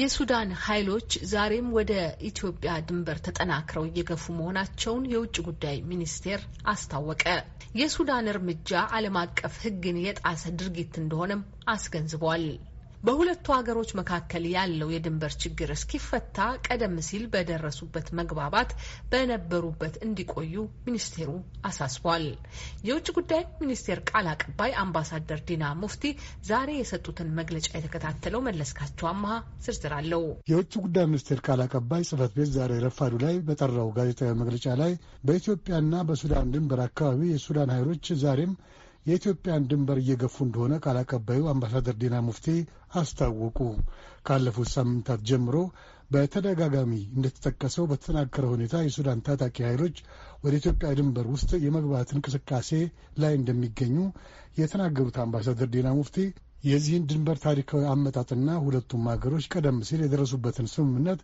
[0.00, 1.92] የሱዳን ኃይሎች ዛሬም ወደ
[2.22, 7.24] ኢትዮጵያ ድንበር ተጠናክረው እየገፉ መሆናቸውን የውጭ ጉዳይ ሚኒስቴር አስታወቀ።
[7.74, 12.44] የሱዳን እርምጃ ዓለም አቀፍ ሕግን የጣሰ ድርጊት እንደሆነም አስገንዝቧል።
[13.00, 18.70] በሁለቱ ሀገሮች መካከል ያለው የድንበር ችግር እስኪፈታ ቀደም ሲል በደረሱበት መግባባት
[19.12, 20.54] በነበሩበት እንዲቆዩ
[20.86, 21.30] ሚኒስቴሩ
[21.70, 22.26] አሳስቧል።
[22.88, 26.04] የውጭ ጉዳይ ሚኒስቴር ቃል አቀባይ አምባሳደር ዲና ሙፍቲ
[26.50, 29.32] ዛሬ የሰጡትን መግለጫ የተከታተለው መለስካቸው አመሃ
[29.66, 34.66] ዝርዝር አለው። የውጭ ጉዳይ ሚኒስቴር ቃል አቀባይ ጽህፈት ቤት ዛሬ ረፋዱ ላይ በጠራው ጋዜጣዊ መግለጫ
[34.82, 34.92] ላይ
[35.26, 38.52] በኢትዮጵያና በሱዳን ድንበር አካባቢ የሱዳን ኃይሎች ዛሬም
[39.06, 42.46] የኢትዮጵያን ድንበር እየገፉ እንደሆነ ቃል አቀባዩ አምባሳደር ዲና ሙፍቲ
[43.00, 43.58] አስታወቁ።
[44.26, 45.56] ካለፉት ሳምንታት ጀምሮ
[46.10, 49.96] በተደጋጋሚ እንደተጠቀሰው በተጠናከረ ሁኔታ የሱዳን ታጣቂ ኃይሎች
[50.44, 52.70] ወደ ኢትዮጵያ ድንበር ውስጥ የመግባት እንቅስቃሴ
[53.22, 53.96] ላይ እንደሚገኙ
[54.60, 56.18] የተናገሩት አምባሳደር ዲና ሙፍቲ
[56.64, 61.20] የዚህን ድንበር ታሪካዊ አመጣጥና ሁለቱም ሀገሮች ቀደም ሲል የደረሱበትን ስምምነት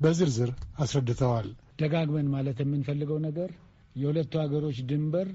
[0.00, 1.48] በዝርዝር አስረድተዋል።
[1.80, 3.50] ደጋግመን ማለት የምንፈልገው ነገር
[3.96, 5.28] የሁለቱ ሀገሮች ድንበር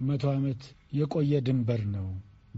[0.00, 0.62] መቶ ዓመት
[0.98, 2.06] የቆየ ድንበር ነው።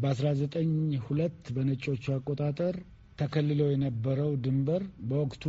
[0.03, 2.77] በ1902 በነጮቹ አቆጣጠር
[3.19, 5.45] ተከልሎ የነበረው ድንበር በወቅቱ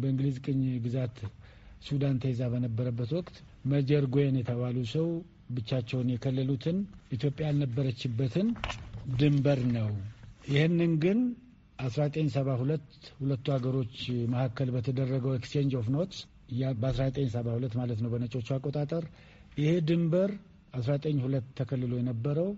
[0.00, 1.16] በእንግሊዝ ቅኝ ግዛት
[1.82, 3.36] ሱዳን ተይዛ በነበረበት ወቅት
[3.72, 5.06] ሜጀር ጎየን የተባሉ ሰው
[5.50, 6.78] ብቻቸውን የከለሉትን
[7.16, 8.48] ኢትዮጵያ ያልነበረችበትን
[9.18, 9.90] ድንበር ነው።
[10.50, 11.18] ይህንን ግን
[11.80, 12.84] 1972
[13.18, 13.94] ሁለቱ ሀገሮች
[14.34, 16.20] መካከል በተደረገው exchange of notes
[16.82, 19.04] በ1972 ማለት ነው በነጮቹ አቆጣጠር
[19.58, 20.30] ይሄ ድንበር
[20.78, 22.48] 1902 ተከልሎ የነበረው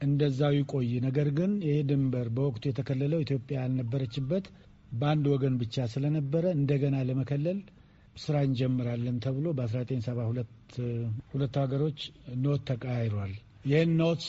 [0.00, 4.44] እንደዛው ይቆይ። ነገር ግን ይሄ ድንበር በወቅቱ የተከለለው ኢትዮጵያ ያልነበረችበት
[4.92, 7.58] በአንድ ወገን ብቻ ስለነበረ እንደገና ለመከለል
[8.16, 10.78] ስራ እንጀምራለን ተብሎ በ1972
[11.32, 11.98] ሁለቱ ሀገሮች
[12.44, 13.34] note ተቀያይሯል።
[13.70, 14.22] ይህን note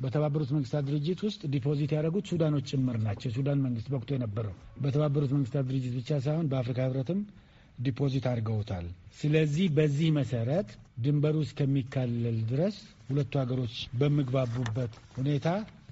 [0.00, 5.64] በተባበሩት መንግስታት ድርጅት ውስጥ deposit ያደረጉት ሱዳኖች ጭምር ናቸው። የሱዳን መንግስት በወቅቱ የነበረው በተባበሩት መንግስታት
[5.70, 7.20] ድርጅት ብቻ ሳይሆን በአፍሪካ ህብረትም
[7.82, 8.86] deposit አድርገውታል።
[9.20, 10.68] ስለዚህ በዚህ መሰረት
[11.04, 12.76] ድንበሩ እስከሚካለል ድረስ
[13.08, 15.46] ሁለቱ ሀገሮች በሚግባቡበት ሁኔታ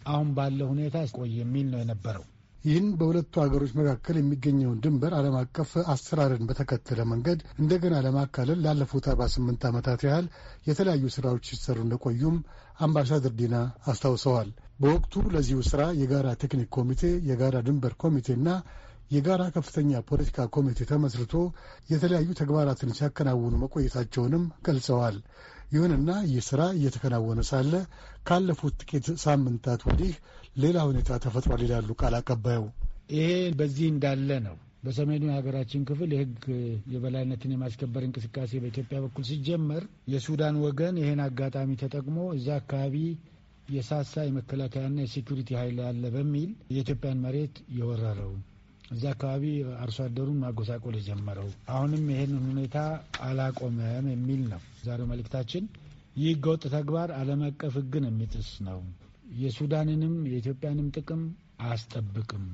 [0.07, 2.25] አሁን ባለው ሁኔታ ቆይ የሚል ነው የነበረው።
[2.65, 9.65] ይህን በሁለቱ ሀገሮች መካከል የሚገኘውን ድንበር ዓለም አቀፍ አሰራርን በተከተለ መንገድ እንደገና ለማካለል ላለፉት 48
[9.71, 10.27] ዓመታት ያህል
[10.69, 12.37] የተለያዩ ስራዎች ሲሰሩ እንደቆዩም
[12.81, 13.57] አምባሳደር ዲና
[13.93, 14.51] አስታውሰዋል።
[14.81, 18.47] በወቅቱ ለዚሁ ስራ የጋራ ቴክኒክ ኮሚቴ፣ የጋራ ድንበር ኮሚቴና
[19.11, 21.35] የጋራ ከፍተኛ ፖለቲካ ኮሚቴ ተመስርቶ
[21.91, 25.17] የተለያዩ ተግባራትን ሲያከናውኑ መቆየታቸውንም ገልጸዋል።
[25.73, 27.73] ይሁንና ይህ ስራ እየተከናወነ ሳለ
[28.29, 30.13] ካለፉት ጥቂት ሳምንታት ወዲህ
[30.57, 32.63] ሌላ ሁኔታ ተፈጥሯል ይላሉ ቃል አቀባዩ።
[33.15, 33.29] ይሄ
[33.59, 36.45] በዚህ እንዳለ ነው። በሰሜኑ የሀገራችን ክፍል የሕግ
[36.93, 39.83] የበላይነትን የማስከበር እንቅስቃሴ በኢትዮጵያ በኩል ሲጀመር
[40.13, 42.95] የሱዳን ወገን ይህን አጋጣሚ ተጠቅሞ እዛ አካባቢ
[43.71, 48.33] የሳሳ የመከላከያና የሴኩሪቲ ኃይል አለ በሚል የኢትዮጵያን መሬት የወረረው
[48.91, 49.45] እዛ አካባቢ
[49.83, 52.77] አርሶ አደሩን ማጎሳቆል የጀመረው አሁንም ይህንን ሁኔታ
[53.27, 55.65] አላቆመም የሚል ነው ዛሬው መልእክታችን።
[56.17, 58.81] ይህ ህገወጥ ተግባር ዓለም አቀፍ ሕግን የሚጥስ ነው።
[59.41, 61.23] የሱዳንንም የኢትዮጵያንም ጥቅም
[61.61, 62.47] አያስጠብቅም፣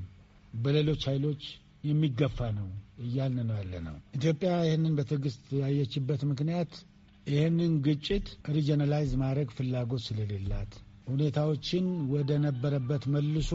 [0.56, 1.42] በሌሎች ኃይሎች
[1.84, 2.68] የሚገፋ ነው
[3.04, 6.72] እያልን ነው ያለነው። ኢትዮጵያ ይህንን በትዕግስት ያየችበት ምክንያት
[7.26, 8.26] ይህንን ግጭት
[8.56, 10.72] regionalize ማድረግ ፍላጎት ስለሌላት
[11.08, 13.50] ሁኔታዎችን ወደ ነበረበት መልሶ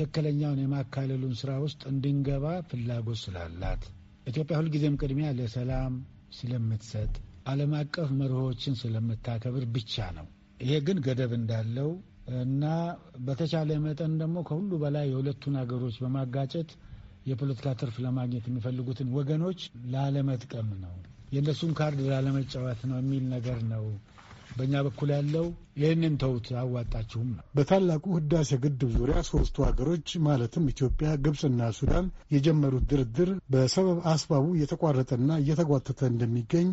[0.00, 3.82] ትክክለኛውን የማካለሉን ስራ ውስጥ እንድንገባ ፍላጎት ስላላት።
[4.26, 5.94] ኢትዮጵያ ሁልጊዜም ቅድሚያ ለሰላም
[6.36, 7.12] ስለምትሰጥ
[7.46, 10.26] ዓለም አቀፍ መርሆችን ስለምታከብር ብቻ ነው።
[10.60, 11.90] ይሄ ግን ገደብ እንዳለው
[12.38, 12.64] እና
[13.26, 16.70] በተቻለ መጠን ደግሞ ከሁሉ በላይ የሁለቱን ሀገሮች በማጋጨት
[17.26, 19.60] የፖለቲካ ትርፍ ለማግኘት የሚፈልጉትን ወገኖች
[19.94, 20.94] ላለመጥቀም ነው፣
[21.34, 23.84] የእነሱን ካርድ ላለመጫወት ነው የሚል ነገር ነው
[24.50, 25.46] በእኛ በኩል ያለው
[25.80, 32.86] ይህንን ተውት፣ አዋጣችሁም ነው። በታላቁ ህዳሴ ግድብ ዙሪያ ሶስቱ ሀገሮች ማለትም ኢትዮጵያ፣ ግብፅና ሱዳን የጀመሩት
[32.92, 36.68] ድርድር በሰበብ አስባቡ እየተቋረጠና እየተጓተተ እንደሚገኝ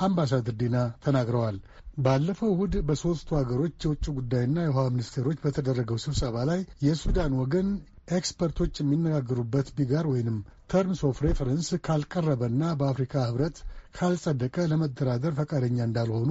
[0.00, 1.56] አምባሳደር ዲና ተናግረዋል።
[1.98, 7.68] ባለፈው እሁድ በሦስቱ ሀገሮች የውጭ ጉዳይና የውሃ ሚኒስቴሮች በተደረገው ስብሰባ ላይ የሱዳን ወገን
[8.08, 10.36] expert ኦች የሚነጋገሩበት ቢጋር ወይንም
[10.70, 13.56] terms of reference ካልቀረበና በአፍሪካ ህብረት
[13.96, 16.30] ካልጸደቀ ለመደራደር ፈቃደኛ እንዳልሆኑ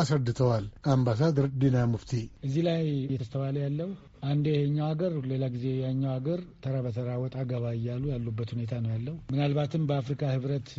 [0.00, 2.12] አስረድተዋል። አምባሳደር ዲና ሙፍቲ
[2.46, 3.90] እዚህ ላይ እየተስተዋለ ያለው
[4.28, 8.92] አንዴ የኛው ሀገር ሌላ ጊዜ ያኛው ሀገር ተራ በተራ ወጣ ገባ እያሉ ያሉበት ሁኔታ ነው
[8.94, 10.70] ያለው። ምናልባትም በአፍሪካ ህብረት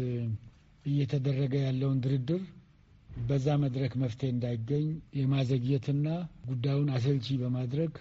[0.86, 2.42] እየተደረገ ያለውን ድርድር
[3.24, 4.86] በዛ መድረክ መፍትሄ እንዳይገኝ
[5.18, 6.08] የማዘግየትና
[6.48, 7.94] ጉዳዩን አሰልቺ በማድረግ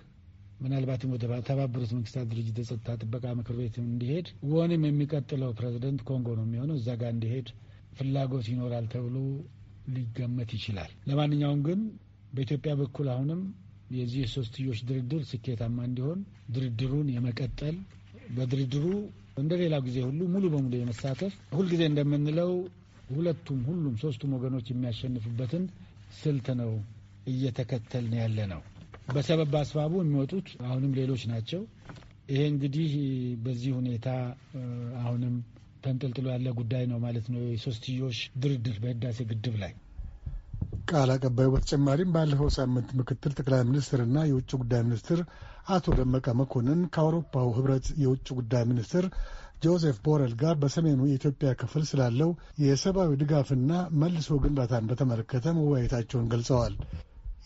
[0.60, 6.44] ምናልባትም ወደ ተባበሩት መንግስታት ድርጅት የጸጥታ ጥበቃ ምክር ቤት እንዲሄድ ወንም የሚቀጥለው ፕሬዚደንት ኮንጎ ነው
[6.46, 7.48] የሚሆነው እዛ ጋር እንዲሄድ
[7.98, 9.16] ፍላጎት ይኖራል ተብሎ
[9.94, 11.80] ሊገመት ይችላል። ለማንኛውም ግን
[12.34, 13.40] በኢትዮጵያ በኩል አሁንም
[13.92, 16.18] የዚህ የሶስትዮሽ ድርድር ስኬታማ እንዲሆን
[16.54, 17.76] ድርድሩን የመቀጠል
[18.36, 18.84] በድርድሩ
[19.40, 22.52] እንደ ሌላው ጊዜ ሁሉ ሙሉ በሙሉ የመሳተፍ ሁልጊዜ እንደምንለው
[23.10, 25.64] ሁለቱም ሁሉም ሶስቱም ወገኖች የሚያሸንፉበትን
[26.20, 26.70] ስልት ነው
[27.26, 28.60] እየተከተልን ያለ ነው።
[29.08, 31.62] በሰበብ በአስባቡ የሚወጡት አሁንም ሌሎች ናቸው።
[32.28, 32.90] ይሄ እንግዲህ
[33.44, 34.08] በዚህ ሁኔታ
[35.02, 35.34] አሁንም
[35.84, 39.72] ተንጠልጥሎ ያለ ጉዳይ ነው ማለት ነው። የሶስትዮሽ ድርድር በህዳሴ ግድብ ላይ
[40.88, 45.20] ቃል አቀባዩ በተጨማሪም ባለፈው ሳምንት ምክትል ጠቅላይ ሚኒስትርና የውጭ ጉዳይ ሚኒስትር
[45.68, 49.04] አቶ ደመቀ መኮንን ከአውሮፓው ህብረት የውጭ ጉዳይ ሚኒስትር
[49.64, 52.30] ጆሴፍ ቦረል ጋር በሰሜኑ የኢትዮጵያ ክፍል ስላለው
[52.62, 56.74] የሰብአዊ ድጋፍና መልሶ ግንባታን በተመለከተ መወያየታቸውን ገልጸዋል።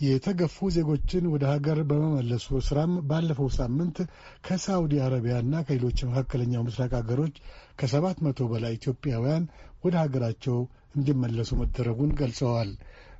[0.00, 3.98] የተገፉ ዜጎችን ወደ ሀገር በመመለሱ ስራም ባለፈው ሳምንት
[4.46, 7.36] ከሳዑዲ አረቢያና ከሌሎች መካከለኛው ምስራቅ ሀገሮች
[7.80, 9.44] ከሰባት መቶ በላይ ኢትዮጵያውያን
[9.84, 10.58] ወደ ሀገራቸው
[10.96, 12.72] እንዲመለሱ መደረጉን ገልጸዋል።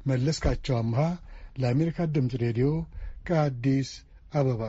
[0.06, 1.00] መለስካቸው አምሃ
[1.58, 2.68] ለአሜሪካ ድምፅ ሬዲዮ
[3.28, 3.90] ከአዲስ
[4.34, 4.62] አበባ